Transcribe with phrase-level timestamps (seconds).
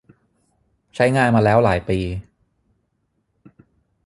[0.95, 1.99] ใช้งานมาแล้วหลายปี